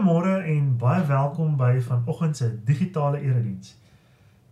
[0.00, 3.74] Goeiemôre en baie welkom by vanoggend se digitale erediens.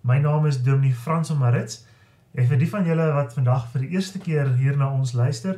[0.00, 1.86] My naam is Dominee Frans van Marits.
[2.36, 5.56] En vir die van julle wat vandag vir die eerste keer hier na ons luister,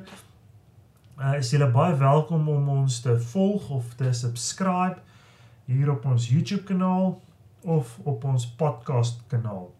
[1.19, 5.03] uh, is julle baie welkom om ons te volg of te subscribe
[5.67, 7.17] hier op ons YouTube kanaal
[7.67, 9.73] of op ons podcast kanaal.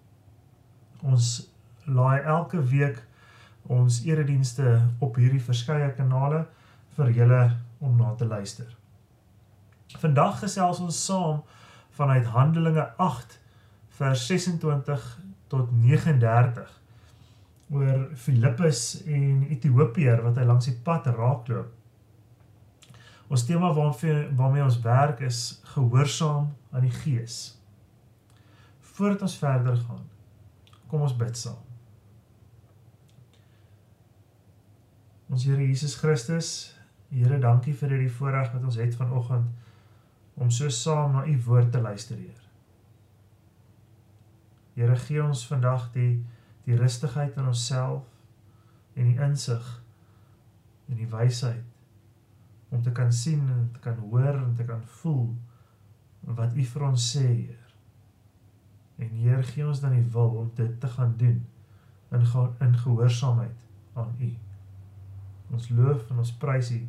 [1.07, 1.53] Ons
[1.87, 2.99] laai elke week
[3.71, 6.49] ons eredienste op hierdie verskeie kanale
[6.99, 7.43] vir julle
[7.79, 8.80] om na te luister.
[9.99, 11.43] Vandag gesels ons saam
[11.91, 13.41] vanuit Handelinge 8
[13.99, 15.19] vers 26
[15.51, 16.81] tot 39
[17.71, 21.71] oor Filippus en Ethiopiër wat hy langs die pad raakloop.
[23.31, 27.59] Ons tema waarmee waarmee ons werk is gehoorsaam aan die Gees.
[28.81, 30.03] Voordat ons verder gaan,
[30.91, 31.59] kom ons bid saam.
[35.31, 36.75] Ons Here Jesus Christus,
[37.11, 39.51] Here, dankie vir hierdie voorreg wat ons het vanoggend
[40.41, 42.41] om so saam na u woord te luister, Heer.
[44.75, 46.25] Here gee ons vandag die
[46.65, 48.07] die rustigheid in onsself
[48.95, 49.67] en die insig
[50.89, 55.35] en die wysheid om te kan sien en te kan hoor en te kan voel
[56.39, 57.71] wat u vir ons sê, Heer.
[59.01, 61.41] En Heer gee ons dan die wil om dit te gaan doen
[62.11, 62.27] in
[62.61, 64.33] in gehoorsaamheid aan u.
[65.53, 66.83] Ons loof en ons prys u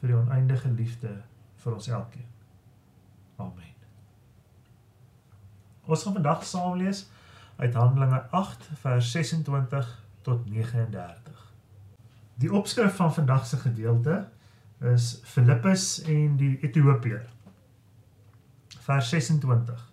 [0.00, 1.18] vir die oneindige liefde
[1.62, 2.33] vir ons elkeen.
[3.36, 3.74] Amen.
[5.84, 7.06] Ons gaan vandag saam lees
[7.56, 9.90] uit Handelinge 8 vers 26
[10.22, 11.52] tot 39.
[12.34, 14.28] Die opskrif van vandag se gedeelte
[14.80, 17.28] is Filippus en die Ethiopiër.
[18.80, 19.92] Vers 26.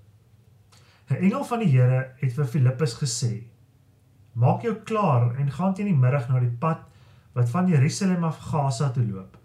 [1.11, 3.43] 'n Engel van die Here het vir Filippus gesê:
[4.33, 6.87] Maak jou klaar en gaan teen die middag na die pad
[7.35, 9.37] wat van Jerusalem af Gaza toe loop.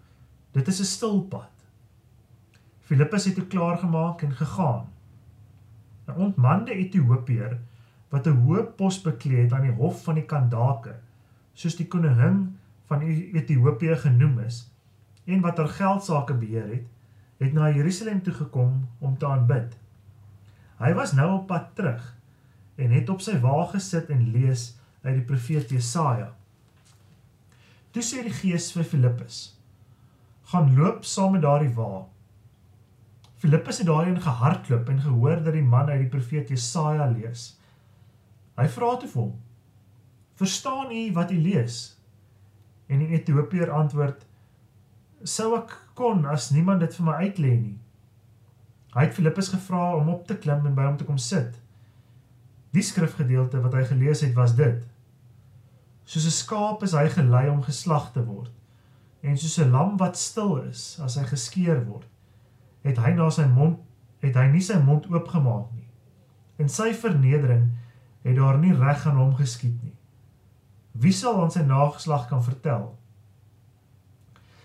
[0.51, 1.56] Dit is 'n stil pad.
[2.87, 4.85] Filippus het toe klaar gemaak en gegaan.
[6.07, 7.57] 'n Ontmande Ethiopiër
[8.09, 10.93] wat 'n hoë pos bekleed het aan die hof van die Kandake,
[11.53, 14.71] soos die koningin van Ethiopië genoem is,
[15.25, 16.87] en wat haar geldsaake beheer het,
[17.37, 19.77] het na Jerusalem toe gekom om te aanbid.
[20.79, 22.15] Hy was nou op pad terug
[22.75, 26.35] en het op sy wa gesit en lees uit die profeet Jesaja.
[27.91, 29.59] Toe sê die Gees vir Filippus:
[30.43, 32.07] "Gaan loop saam met daardie wa."
[33.37, 37.59] Filippus het daarin gehardloop en gehoor dat die man uit die profeet Jesaja lees.
[38.57, 39.35] Hy vra toe vir hom:
[40.41, 41.99] "Verstaan u wat u lees?"
[42.87, 44.25] En die Ethiopiër antwoord:
[45.23, 47.77] "Sou ek kon as niemand dit vir my uitlê nie."
[48.95, 51.61] Hy het Filippus gevra om op te klim en by hom te kom sit.
[52.73, 54.81] Die skrifgedeelte wat hy gelees het was dit:
[56.05, 58.51] Soos 'n skaap is hy gelei om geslag te word,
[59.21, 62.07] en soos 'n lam wat stil is as hy geskeer word
[62.87, 63.83] het hy na sy mond
[64.23, 65.85] het hy nie sy mond oopgemaak nie.
[66.57, 67.67] In sy vernedering
[68.23, 69.93] het daar nie reg aan hom geskied nie.
[70.97, 72.89] Wie sal aan sy nageslag kan vertel?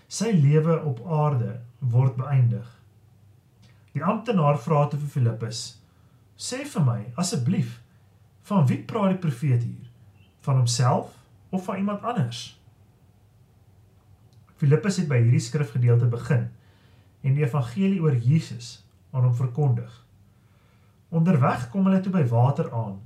[0.09, 1.59] Sy lewe op aarde
[1.93, 2.65] word beëindig.
[3.93, 5.61] Die amptenaar vra te vir Filippus:
[6.37, 7.79] "Sê vir my asseblief,
[8.49, 9.89] van wie praat die profeet hier?
[10.41, 11.13] Van homself
[11.49, 12.59] of van iemand anders?"
[14.57, 16.49] Filippus het by hierdie skrifgedeelte begin
[17.23, 19.91] en die evangelie oor Jesus aan hom verkondig.
[21.13, 22.99] Onderweg kom hulle toe by water aan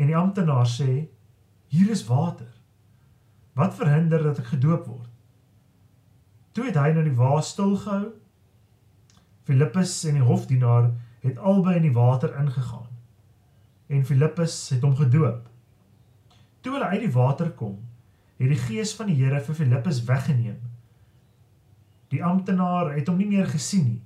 [0.00, 1.08] en die amptenaar sê:
[1.68, 2.48] "Hier is water.
[3.52, 5.10] Wat verhinder dat ek gedoop word?"
[6.52, 8.12] Toe het hy na die wa stil gehou.
[9.44, 10.90] Filippus en die hofdienaar
[11.20, 12.88] het albei in die water ingegaan.
[13.88, 15.48] En Filippus het hom gedoop.
[16.60, 17.78] Toe hulle uit die water kom,
[18.38, 20.71] het die gees van die Here vir Filippus weggeneem
[22.12, 24.02] Die amptenaar het hom nie meer gesien nie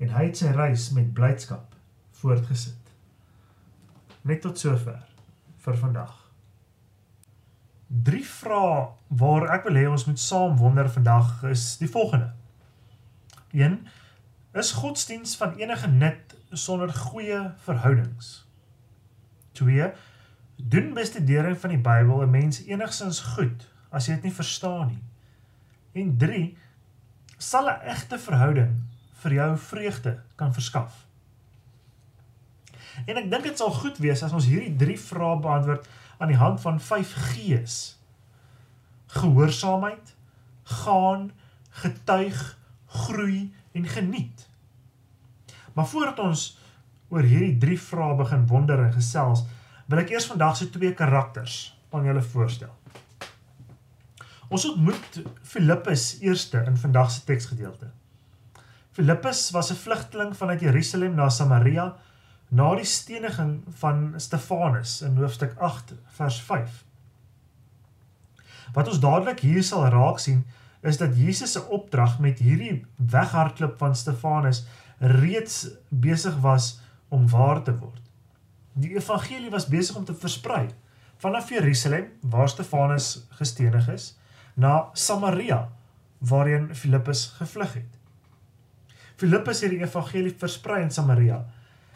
[0.00, 1.74] en hy het sy reis met blydskap
[2.22, 2.78] voortgesit.
[4.24, 5.02] Net tot sover
[5.60, 6.14] vir vandag.
[7.90, 8.86] Drie vrae
[9.20, 12.30] waar ek wil hê ons moet saam wonder vandag is die volgende.
[13.52, 13.76] 1
[14.60, 18.30] Is godsdiens van enige nut sonder goeie verhoudings?
[19.60, 19.92] 2
[20.56, 25.02] Doen bestudering van die Bybel 'n mens enigsins goed as jy dit nie verstaan nie?
[25.92, 26.56] En 3
[27.40, 28.72] sal 'n egte verhouding
[29.22, 31.06] vir jou vreugde kan verskaf.
[33.06, 35.88] En ek dink dit sal goed wees as ons hierdie drie vrae beantwoord
[36.18, 37.76] aan die hand van 5 G's.
[39.06, 40.14] Gehoorsaamheid,
[40.62, 41.32] gaan,
[41.70, 44.48] getuig, groei en geniet.
[45.72, 46.58] Maar voordat ons
[47.08, 49.46] oor hierdie drie vrae begin wonder en gesels,
[49.86, 52.79] wil ek eers vandag se twee karakters aan julle voorstel.
[54.50, 57.90] Ons ontmoet Filippus eerste in vandag se teksgedeelte.
[58.90, 61.96] Filippus was 'n vlugteling vanuit Jerusalem na Samaria
[62.48, 66.84] na die steniging van Stefanus in hoofstuk 8 vers 5.
[68.72, 70.46] Wat ons dadelik hier sal raak sien,
[70.82, 74.64] is dat Jesus se opdrag met hierdie weghardloop van Stefanus
[74.98, 78.02] reeds besig was om waar te word.
[78.72, 80.68] Die evangelie was besig om te versprei
[81.16, 84.19] vanaf Jerusalem waar Stefanus gestenig is
[84.60, 85.68] na Samaria
[86.18, 87.98] waarheen Filippus gevlug het.
[89.16, 91.40] Filippus het die evangelie versprei in Samaria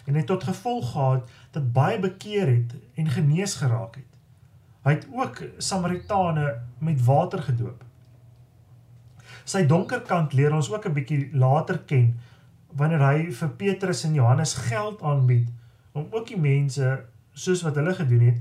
[0.04, 4.10] en het tot gevolg gehad dat baie bekeer het en genees geraak het.
[4.84, 7.84] Hy het ook Samaritane met water gedoop.
[9.44, 12.16] Sy donker kant leer ons ook 'n bietjie later ken
[12.72, 15.48] wanneer hy vir Petrus en Johannes geld aanbied
[15.92, 18.38] om ook die mense soos wat hulle gedoen het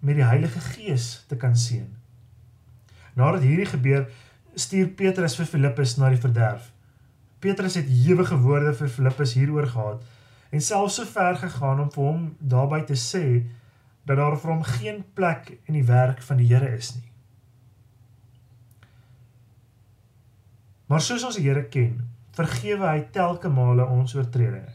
[0.00, 1.97] met die Heilige Gees te kan seën.
[3.18, 4.06] Nadat hierdie gebeur,
[4.54, 6.70] stuur Petrus vir Filippus na die verderf.
[7.42, 10.06] Petrus het ewige woorde vir Filippus hieroor gehad
[10.50, 13.24] en selfs so ver gegaan om vir hom daarby te sê
[14.08, 17.04] dat daar vir hom geen plek in die werk van die Here is nie.
[20.88, 22.00] Maar soos ons die Here ken,
[22.38, 24.72] vergewe hy telke male ons oortredinge.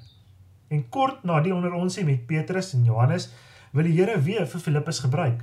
[0.69, 3.31] En kort na die onder ons met Petrus en Johannes
[3.74, 5.42] wil die Here weer vir Filippus gebruik.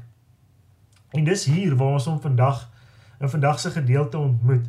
[1.12, 2.68] En dis hier waar ons hom vandag
[3.20, 4.66] in vandag se gedeelte ontmoet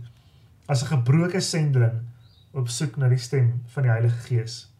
[0.65, 2.01] as 'n gebroke sendeling
[2.51, 4.73] op soek na die stem van die Heilige Gees.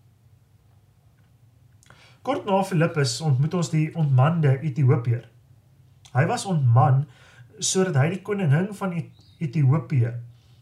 [2.22, 5.30] Kort na Filippus ontmoet ons die ontmande Ethiopiër.
[6.14, 7.06] Hy was ontman
[7.60, 8.94] sodat hy die koningin van
[9.38, 10.14] Ethiopië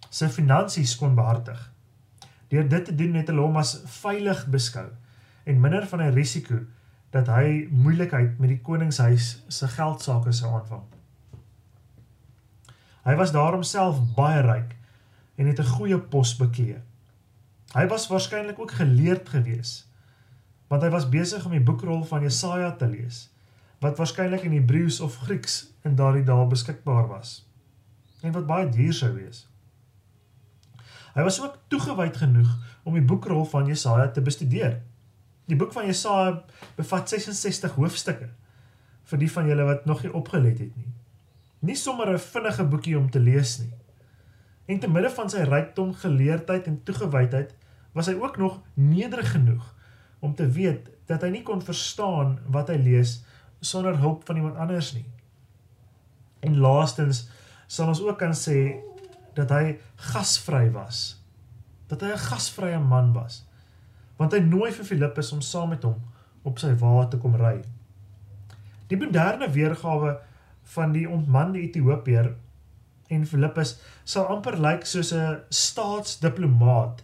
[0.09, 1.71] sy finansies kon behartig.
[2.49, 4.87] Deur dit te doen het hulle hom as veilig beskou
[5.45, 6.59] en minder van 'n risiko
[7.11, 10.98] dat hy moeilikheid met die koningshuis se geldsaake sou aanvang.
[13.09, 14.75] Hy was daarom self baie ryk
[15.41, 16.77] en het 'n goeie pos beklee.
[17.73, 19.89] Hy was waarskynlik ook geleerd gewees
[20.69, 23.29] want hy was besig om die boekrol van Jesaja te lees
[23.81, 27.47] wat waarskynlik in Hebreëus of Grieks in daardie dae beskikbaar was
[28.21, 29.47] en wat baie duur sou wees.
[31.15, 32.49] Hy was ook toegewyd genoeg
[32.83, 34.81] om die boekrol van Jesaja te bestudeer.
[35.45, 36.43] Die boek van Jesaja
[36.75, 38.29] bevat 66 hoofstukke
[39.03, 40.98] vir die van julle wat nog nie opgelet het nie.
[41.59, 43.73] Nie sommer 'n vinnige boekie om te lees nie.
[44.65, 47.55] En te midde van sy rykdom, geleerdheid en toegewydheid
[47.91, 49.75] was hy ook nog nederig genoeg
[50.19, 53.23] om te weet dat hy nie kon verstaan wat hy lees
[53.59, 55.05] sonder hulp van iemand anders nie.
[56.39, 57.29] En laastens
[57.67, 58.77] sal ons ook kan sê
[59.33, 59.79] dat hy
[60.11, 61.17] gasvry was.
[61.87, 63.45] Dat hy 'n gasvrye man was.
[64.17, 66.01] Want hy nooi vir Filippus om saam met hom
[66.43, 67.61] op sy wa te kom ry.
[68.87, 70.19] Die moderne weergawe
[70.75, 72.33] van die ontmande Ethiopiër
[73.09, 77.03] en Filippus sal amper lyk soos 'n staatsdiplomaat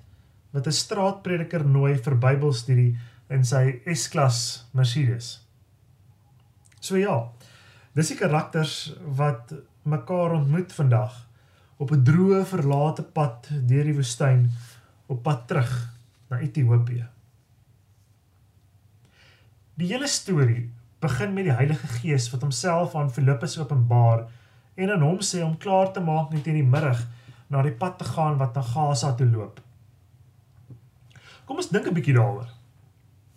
[0.54, 2.98] wat 'n straatprediker nooi vir Bybelstudie
[3.30, 5.42] in sy S-klas Mercedes.
[6.80, 7.32] So ja,
[7.94, 9.54] dis die karakters wat
[9.84, 11.28] mekaar ontmoet vandag
[11.78, 14.52] op 'n droë verlate pad deur die woestyn
[15.08, 15.74] op pad terug
[16.30, 17.08] na Ethiopië.
[19.76, 20.70] Die hele storie
[21.06, 24.26] begin met die Heilige Gees wat homself aan Filippus openbaar
[24.76, 27.06] en aan hom sê om klaar te maak net in die middag
[27.54, 29.62] na die pad te gaan wat na Gaza toe loop.
[31.46, 32.50] Kom ons dink 'n bietjie daaroor.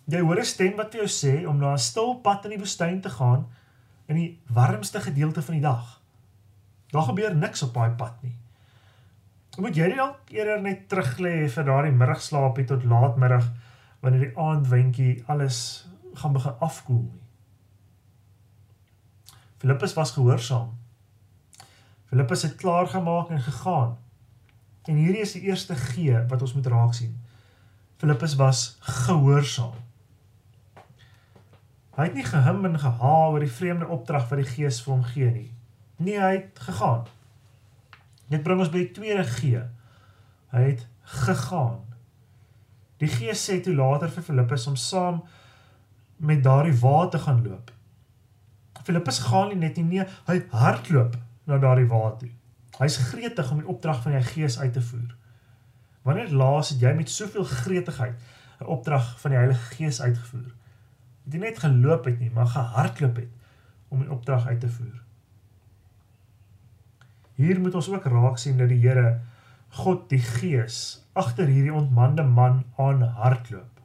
[0.09, 2.63] Jy hoor 'n stem wat vir jou sê om na 'n stil pad in die
[2.63, 3.45] woestyn te gaan
[4.07, 6.01] in die warmste gedeelte van die dag.
[6.91, 8.35] Daar gebeur niks op daai pad nie.
[9.57, 13.45] Moet jy dalk eerder net terug lê vir daardie middagslaapie tot laatmiddag
[14.01, 17.28] wanneer die aandwindjie alles gaan begin afkoel nie.
[19.59, 20.77] Filippus was gehoorsaam.
[22.07, 23.97] Filippus het klaar gemaak en gegaan.
[24.83, 27.17] En hierdie is die eerste G wat ons moet raak sien.
[27.99, 29.75] Filippus was gehoorsaam.
[31.99, 35.03] Hy het nie gehim en geha oor die vreemde opdrag wat die Gees vir hom
[35.03, 35.49] gee nie.
[35.99, 37.03] Nee, hy het gegaan.
[38.31, 39.59] Dit bring ons by die tweede G.
[40.53, 40.85] Hy het
[41.19, 41.81] gegaan.
[43.03, 45.19] Die Gees sê toe later vir Filippus om saam
[46.23, 47.75] met daardie wa te gaan loop.
[48.89, 51.13] Filippus gaan nie net nie, nee, hy hardloop
[51.45, 52.31] na daardie wa toe.
[52.79, 55.11] Hy's gretig om die opdrag van die Gees uit te voer.
[56.07, 58.15] Wanneer laas het jy met soveel gretigheid
[58.59, 60.49] 'n opdrag van die Heilige Gees uitgevoer?
[61.25, 63.29] Het jy net geloop het nie, maar gehardloop het
[63.89, 65.03] om die opdrag uit te voer?
[67.35, 69.21] Hier moet ons ook raak sien dat die Here
[69.69, 73.79] God die Gees agter hierdie ontmande man aan hardloop.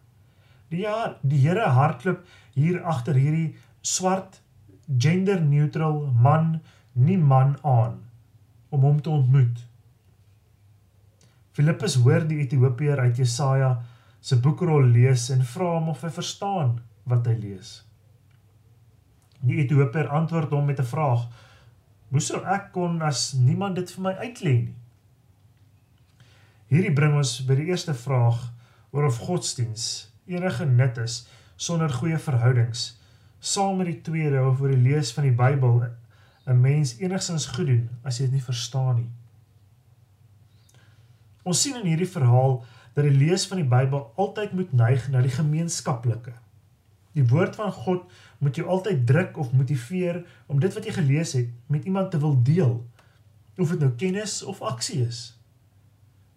[0.68, 4.40] Die ja, die Here hardloop hier agter hierdie swart
[4.86, 6.60] gender neutral man
[6.92, 8.02] nie man aan
[8.68, 9.62] om hom te ontmoet.
[11.54, 13.76] Filippus hoor die Ethiopiër uit Jesaja
[14.20, 16.78] se boekrol lees en vra hom of hy verstaan
[17.10, 17.74] wat hy lees.
[19.44, 21.28] Die Ethiopiër antwoord hom met 'n vraag:
[22.10, 24.74] "Hoe sou ek kon as niemand dit vir my uitlê nie?"
[26.72, 28.50] Hierdie bring ons by die eerste vraag
[28.90, 31.26] oor of godsdiens enige nut is
[31.56, 33.00] sonder goeie verhoudings.
[33.44, 35.82] Saam met die tweede of oor die lees van die Bybel
[36.48, 39.10] 'n mens enigstens goed doen as jy dit nie verstaan nie.
[41.44, 45.20] Ons sien in hierdie verhaal dat die lees van die Bybel altyd moet neig na
[45.20, 46.32] die gemeenskaplike.
[47.12, 51.32] Die woord van God moet jou altyd druk of motiveer om dit wat jy gelees
[51.32, 52.86] het met iemand te wil deel,
[53.58, 55.38] of dit nou kennis of aksie is.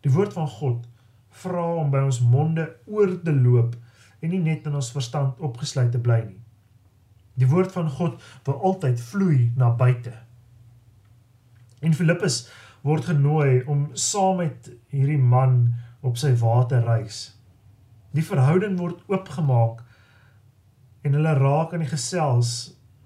[0.01, 0.83] Die woord van God
[1.29, 3.75] vra om by ons monde oor te loop
[4.19, 6.46] en nie net in ons verstand opgesluit te bly nie.
[7.37, 10.13] Die woord van God wil altyd vloei na buite.
[11.85, 12.47] En Filippus
[12.85, 17.37] word genooi om saam met hierdie man op sy waterreis.
[18.15, 19.83] Die verhouding word oopgemaak
[21.05, 22.53] en hulle raak aan die gesels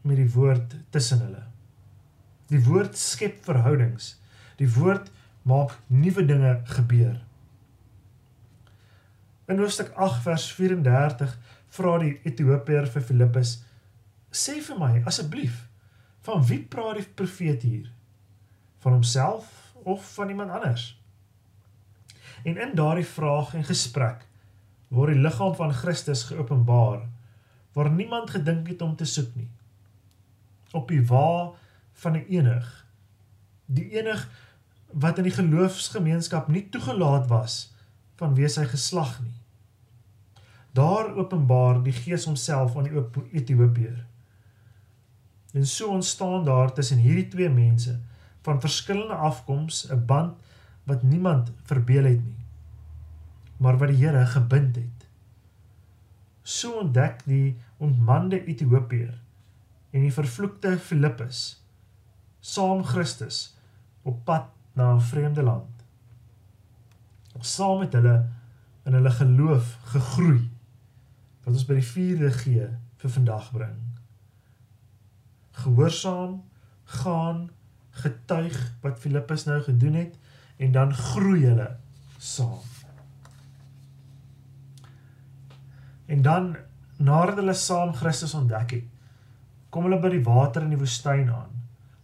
[0.07, 1.43] met die woord tussen hulle.
[2.51, 4.15] Die woord skep verhoudings.
[4.59, 5.11] Die woord
[5.47, 7.17] maak nuwe dinge gebeur.
[9.51, 11.35] In hoofstuk 8 vers 34
[11.75, 13.55] vra die Ethiopiër vir Filippus:
[14.31, 15.67] "Sê vir my asseblief,
[16.21, 17.91] van wie praat die profeet hier?
[18.79, 21.01] Van homself of van iemand anders?"
[22.43, 24.27] En in daardie vraag en gesprek
[24.88, 27.07] word die liggaam van Christus geopenbaar
[27.73, 29.50] waar niemand gedink het om te soek nie.
[30.71, 31.51] Op die wa
[31.93, 32.85] van 'n enig.
[33.65, 34.29] Die enig
[34.91, 37.73] wat in die geloofsgemeenskap nie toegelaat was
[38.15, 39.38] vanweë sy geslag nie.
[40.71, 44.05] Daar openbaar die Gees homself aan die Ethiopiër.
[45.51, 48.00] En so ontstaan daar tussen hierdie twee mense
[48.41, 50.38] van verskillende afkoms 'n band
[50.84, 52.46] wat niemand verbeel het nie,
[53.58, 55.08] maar wat die Here gebind het.
[56.41, 59.22] So ontdek die ontmande Ethiopiër
[59.89, 61.65] en die vervloekte Filippus
[62.39, 63.58] saam Christus
[64.01, 65.70] op pad na 'n vreemde land.
[67.39, 68.29] Saam met hulle
[68.86, 70.50] in hulle geloof gegroei
[71.43, 72.67] wat ons by die 4de G
[72.98, 73.90] vir vandag bring.
[75.63, 76.41] Gehoorsaam,
[77.01, 77.50] gaan,
[78.01, 80.18] getuig wat Filippus nou gedoen het
[80.58, 81.70] en dan groei hulle
[82.18, 82.60] saam.
[86.06, 86.56] En dan
[86.98, 88.88] nadat hulle saam Christus ontdek het,
[89.70, 91.58] kom hulle by die water in die woestyn aan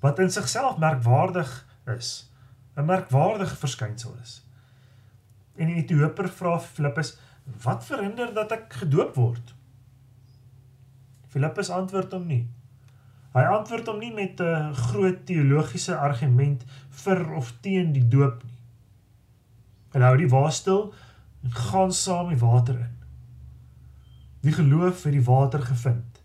[0.04, 1.50] wat in sigself merkwaardig
[1.98, 2.30] is
[2.78, 4.46] 'n merkwaardige verskynsel is.
[5.56, 7.18] En die Ethiopier vra Filippus,
[7.64, 9.56] "Wat verhinder dat ek gedoop word?"
[11.28, 12.50] Filippus antwoord hom nie.
[13.38, 16.65] Hy antwoord hom nie met 'n groot teologiese argument
[17.03, 18.58] vir of teen die doop nie.
[19.94, 20.94] Hy hou die waar stil
[21.44, 22.96] en gaan saam die water in.
[24.41, 26.22] Die geloof het die water gevind.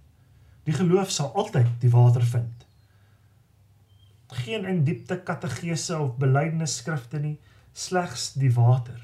[0.65, 2.63] Die geloof sal altyd die water vind
[4.33, 7.39] geen in diepte kategese of belydenisskrifte nie,
[7.73, 8.99] slegs die water.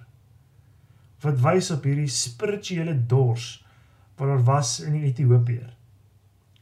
[1.22, 3.56] Wat wys op hierdie spirituele dors
[4.18, 5.68] wat daar was in die Ethiopiër.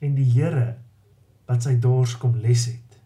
[0.05, 0.76] En die Here
[1.47, 2.99] wat sy dors kom les het.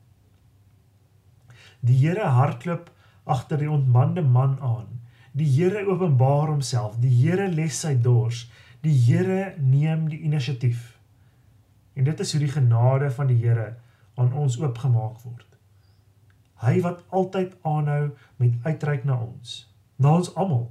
[1.80, 2.90] Die Here hardloop
[3.24, 4.88] agter die ontmande man aan.
[5.32, 6.98] Die Here openbaar homself.
[7.00, 8.48] Die Here les sy dors.
[8.84, 10.98] Die Here neem die inisiatief.
[11.94, 13.74] En dit is hoe die genade van die Here
[14.14, 15.46] aan ons oopgemaak word.
[16.60, 19.64] Hy wat altyd aanhou met uitreik na ons,
[19.96, 20.68] na ons almal.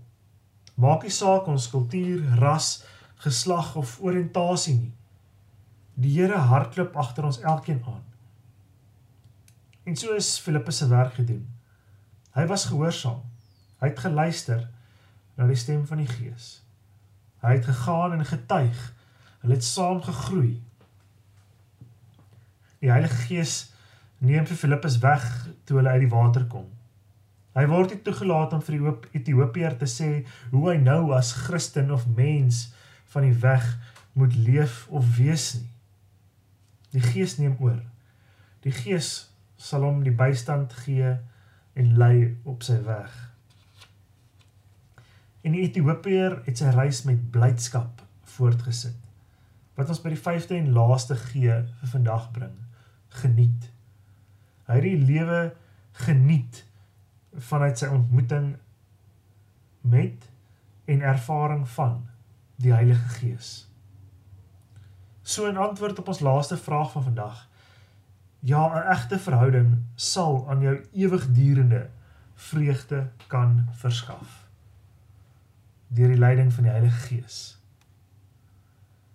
[0.78, 2.84] Maak nie saak ons kultuur, ras,
[3.26, 4.94] geslag of oriëntasie nie.
[6.00, 8.04] Die Here hardloop agter ons elkeen aan.
[9.84, 11.44] En so is Filippus se werk gedoen.
[12.38, 13.20] Hy was gehoorsaam.
[13.82, 14.62] Hy het geluister
[15.36, 16.62] na die stem van die Gees.
[17.44, 18.80] Hy het gegaan en getuig.
[19.42, 20.62] Hulle het saam gegroei.
[22.80, 23.56] Die Heilige Gees
[24.24, 25.26] neem vir Filippus weg
[25.68, 26.70] toe hulle uit die water kom.
[27.58, 30.10] Hy word nie toegelaat om vir die Ethiopiër te sê
[30.54, 32.70] hoe hy nou as Christen of mens
[33.12, 33.68] van die weg
[34.16, 35.68] moet leef of wees nie.
[36.94, 37.82] Die Gees neem oor.
[38.66, 39.30] Die Gees
[39.60, 41.18] sal hom die bystand gee
[41.80, 43.14] en lei op sy weg.
[45.44, 48.02] En die Ethiopiër het sy reis met blydskap
[48.36, 48.98] voortgesit.
[49.78, 52.58] Wat ons by die 5de en laaste G vir vandag bring.
[53.22, 53.70] Geniet.
[54.68, 55.40] Hy het die lewe
[56.06, 56.64] geniet
[57.34, 58.52] vanuit sy ontmoeting
[59.82, 60.28] met
[60.90, 62.04] en ervaring van
[62.60, 63.69] die Heilige Gees.
[65.30, 67.50] So in antwoord op ons laaste vraag van vandag.
[68.40, 71.90] Ja, 'n egte verhouding sal aan jou ewigdurende
[72.36, 74.48] vreugde kan verskaf
[75.88, 77.62] deur die leiding van die Heilige Gees.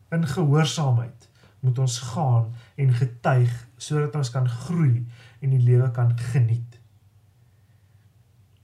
[0.08, 1.28] In gehoorsaamheid
[1.60, 5.06] moet ons gaan en getuig sodat ons kan groei
[5.40, 6.80] en die lewe kan geniet.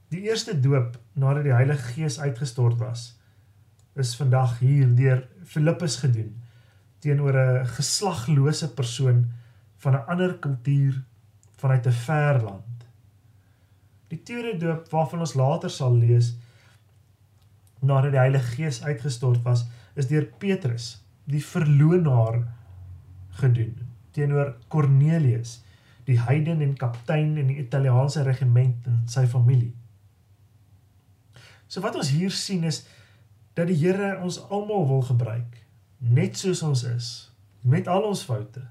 [0.09, 3.21] Die eerste doop nadat die Heilige Gees uitgestort was,
[3.95, 6.40] is vandag hier deur Filippus gedoen
[7.01, 9.31] teenoor 'n geslaglose persoon
[9.77, 11.03] van 'n ander kultuur
[11.57, 12.87] vanuit 'n ver land.
[14.09, 16.37] Die tweede doop waarvan ons later sal lees
[17.81, 22.43] nadat die Heilige Gees uitgestort was, is deur Petrus, die verloonaar
[23.31, 25.61] gedoen teenoor Cornelius,
[26.05, 29.73] die heiden en kaptein in die Italiaanse regiment en sy familie.
[31.71, 32.83] So wat ons hier sien is
[33.55, 35.60] dat die Here ons almal wil gebruik,
[36.01, 37.09] net soos ons is,
[37.61, 38.63] met al ons foute,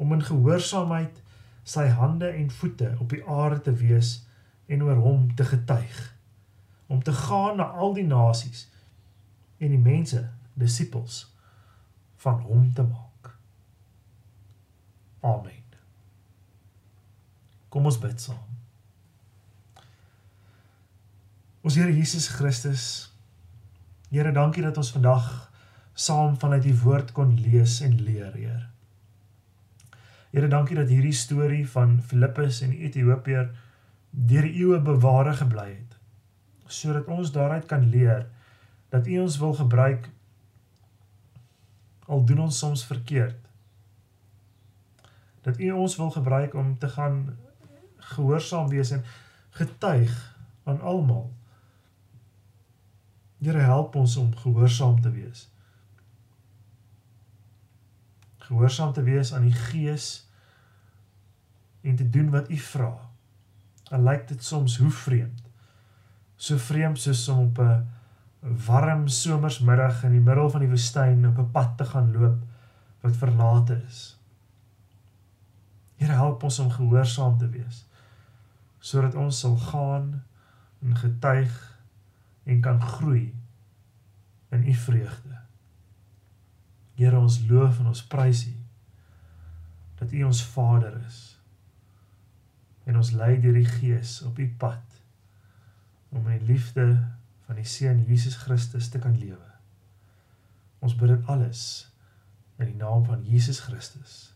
[0.00, 1.18] om in gehoorsaamheid
[1.66, 4.14] sy hande en voete op die aarde te wees
[4.70, 5.98] en oor hom te getuig
[6.90, 8.68] om te gaan na al die nasies
[9.58, 10.24] en die mense
[10.58, 11.20] disippels
[12.16, 13.30] van hom te maak.
[15.20, 15.62] Amen.
[17.68, 18.42] Kom ons bid saam.
[21.62, 23.12] Ons Here Jesus Christus,
[24.10, 25.49] Here, dankie dat ons vandag
[26.00, 28.66] saam vanuit die woord kon lees en leer, Heer.
[30.30, 33.50] Here, dankie dat hierdie storie van Filippus en die Ethiopiër
[34.10, 35.96] deur eeue beware gebly het
[36.70, 38.28] sodat ons daaruit kan leer
[38.94, 40.06] dat U ons wil gebruik
[42.10, 43.38] al doen ons soms verkeerd.
[45.42, 47.36] Dat U ons wil gebruik om te gaan
[48.14, 49.04] gehoorsaam wees en
[49.50, 50.14] getuig
[50.64, 51.30] aan almal.
[53.42, 55.48] Here help ons om gehoorsaam te wees.
[58.50, 60.08] Gehoorsaam te wees aan die Gees
[61.86, 62.90] en te doen wat U vra.
[63.94, 65.46] Al lyk dit soms hoe vreemd
[66.40, 67.86] so vreemd soos om op 'n
[68.66, 72.38] warm somersmiddag in die middel van die woestyn op 'n pad te gaan loop
[73.00, 74.18] wat verlate is.
[75.96, 77.86] Here help ons om gehoorsaam te wees
[78.78, 80.24] sodat ons sal gaan
[80.82, 81.78] en getuig
[82.44, 83.34] en kan groei
[84.48, 85.36] in u vreugde.
[87.00, 88.56] Here ons loof en ons prys u
[90.00, 91.20] dat u ons Vader is
[92.88, 95.00] en ons lei deur die Gees op u pad
[96.10, 96.86] om in die liefde
[97.46, 99.48] van die Seun Jesus Christus te kan lewe.
[100.84, 101.62] Ons bid dit alles
[102.58, 104.34] in die naam van Jesus Christus.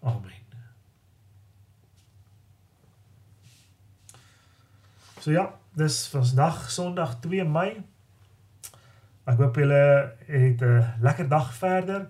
[0.00, 0.42] Amen.
[5.22, 7.76] So ja, dis vandag Sondag 2 Mei.
[9.22, 9.82] Ek hoop julle
[10.26, 12.08] het 'n lekker dag verder.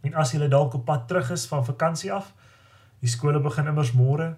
[0.00, 2.34] En as julle dalk op pad terug is van vakansie af,
[2.98, 4.36] die skole begin immers môre.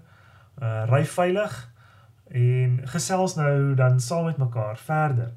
[0.63, 1.71] Uh ry veilig
[2.29, 5.33] en gesels nou dan saam met mekaar verder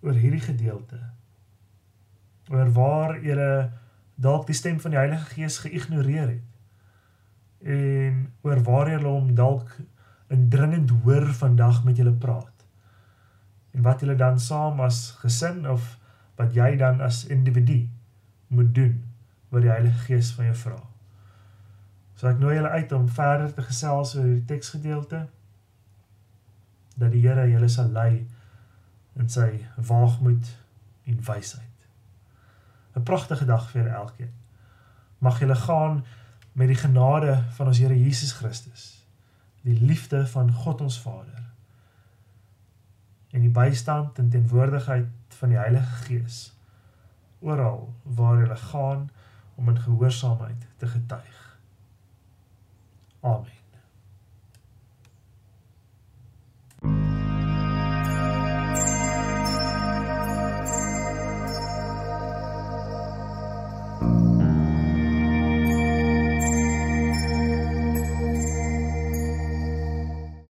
[0.00, 0.98] oor hierdie gedeelte.
[2.50, 3.70] Oor waar jy
[4.14, 6.44] dalk die stem van die Heilige Gees geïgnoreer het.
[7.62, 9.76] En oor waar jy hom dalk
[10.28, 12.47] indringend hoor vandag met julle praat.
[13.78, 15.84] En wat julle dan saam as gesin of
[16.34, 17.84] wat jy dan as individu
[18.50, 18.96] moet doen
[19.48, 20.78] wat die Heilige Gees van jou vra.
[22.18, 25.22] So ek nooi julle uit om verder te gesels oor hierdie teksgedeelte
[26.98, 28.26] dat die Here julle sal lei
[29.14, 30.50] in sy waagmoed
[31.06, 31.86] en wysheid.
[32.98, 34.34] 'n Pragtige dag vir julle elkeen.
[35.18, 36.04] Mag julle gaan
[36.52, 39.04] met die genade van ons Here Jesus Christus,
[39.62, 41.47] die liefde van God ons Vader
[43.30, 46.38] en die bystand en teenwoordigheid van die Heilige Gees
[47.40, 49.10] oral waar jy gaan
[49.54, 51.58] om in gehoorsaamheid te getuig.
[53.20, 53.56] Amen.